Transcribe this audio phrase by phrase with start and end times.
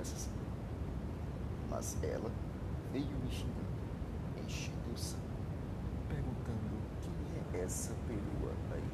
[0.00, 0.30] conversa assim.
[1.68, 2.30] Mas ela
[2.92, 3.60] veio me xingando,
[4.44, 5.22] enchendo o saco,
[6.08, 8.84] perguntando quem é essa perua aí.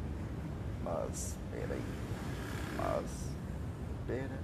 [0.83, 1.83] Mas, peraí.
[2.77, 3.31] Mas,
[4.07, 4.39] pera.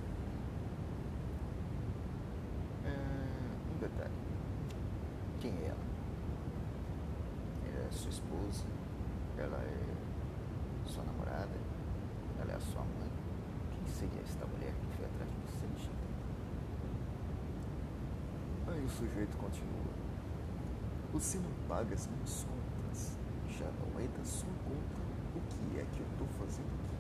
[2.84, 4.12] É, um detalhe.
[5.40, 5.76] Quem é ela?
[7.66, 8.64] Ela é sua esposa?
[9.36, 11.58] Ela é sua namorada?
[12.40, 13.10] Ela é a sua mãe?
[13.70, 16.01] Quem seria esta mulher que foi atrás de você?
[18.84, 19.92] O sujeito continua.
[21.12, 23.16] Você não paga as minhas contas.
[23.48, 25.02] Já não é da sua conta
[25.36, 26.92] o que é que eu estou fazendo aqui.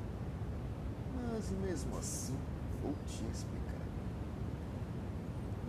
[1.32, 2.38] Mas mesmo assim,
[2.80, 3.72] vou te explicar.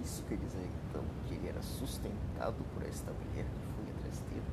[0.03, 4.43] Isso quer dizer então que ele era sustentado por esta mulher que foi atrás dele?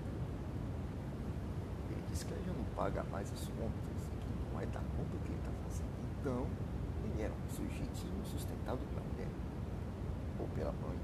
[1.91, 5.19] Ele diz que ela já não paga mais as contas, que não vai dar conta
[5.25, 5.91] que ele está fazendo.
[6.21, 6.47] Então,
[7.05, 9.29] ele era um sujeitinho sustentado pela mulher,
[10.39, 10.99] ou pela mãe,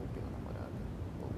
[0.00, 0.80] ou pela namorada,
[1.20, 1.28] ou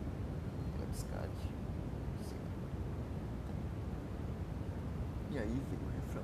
[5.34, 6.22] E aí veio o refrão.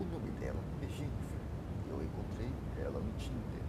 [0.00, 1.40] O nome dela é Jennifer.
[1.90, 3.62] Eu encontrei ela no Tinder.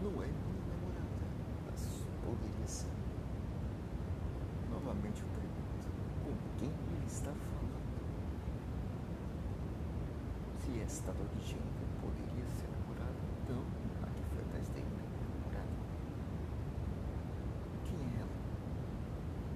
[0.00, 1.26] Não é minha namorada,
[1.66, 2.92] mas poderia ser.
[4.70, 5.90] Novamente eu pergunto,
[6.22, 7.74] com quem ele está falando?
[10.60, 13.58] Se esta tal de Jennifer poderia ser namorada, então
[14.02, 15.02] a que foi atrás dele é
[15.34, 15.74] namorada.
[17.84, 18.36] Quem é ela?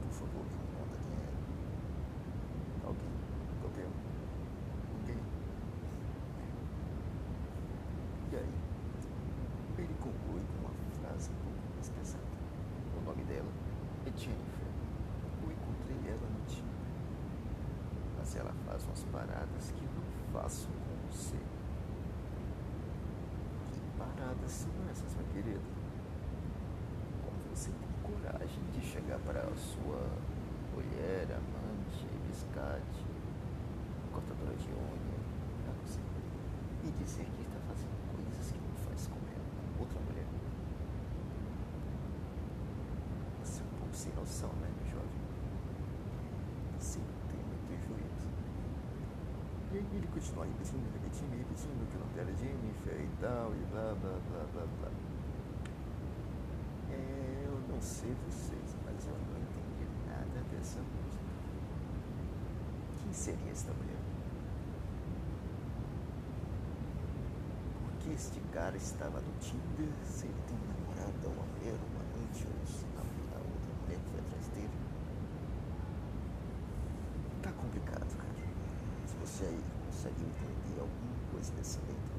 [0.03, 1.39] Por favor, me conta quem é ela.
[2.89, 3.15] Alguém?
[3.61, 4.09] Qualquer um?
[5.01, 5.21] Ninguém?
[8.33, 8.53] E aí?
[9.79, 12.25] Ele conclui com uma frase um pouco mais pesada.
[12.97, 13.51] O nome dela
[14.07, 14.69] é Jennifer.
[15.43, 16.65] Eu encontrei ela no Tinder.
[18.19, 20.03] Mas ela faz umas paradas que não
[20.33, 21.37] faço com você.
[23.73, 25.61] Que paradas são essas, minha querida?
[27.25, 30.01] Como você tem coragem de chegar para a sua
[30.75, 33.07] mulher, amante, biscate,
[34.13, 35.19] cortadora de unha,
[35.67, 36.03] não sei,
[36.85, 40.27] e dizer que está fazendo coisas que não faz com ela, com outra mulher?
[43.43, 45.21] Você é um pouco sem noção, né, meu jovem?
[46.79, 48.29] Você não tem muito juízo.
[49.79, 53.65] E ele continua repetindo, repetindo, repetindo que o nome dela é Jennifer e tal, e
[53.71, 54.91] blá, blá, blá, blá, blá.
[56.91, 61.23] É, eu não sei vocês, mas eu não entendi nada dessa música.
[63.03, 64.03] Quem seria esta mulher?
[67.85, 72.45] Por que este cara estava no Tinder se ele tem namorada, uma mulher, uma amante,
[72.51, 74.77] ou se não, a outra mulher que foi atrás dele?
[77.43, 78.29] Tá complicado, cara.
[79.07, 82.19] Se você aí consegue entender alguma coisa dessa letra,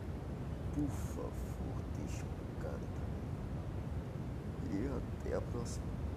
[0.73, 3.05] por favor, deixa um recado pra
[4.71, 4.85] mim.
[4.85, 6.08] E até a próxima.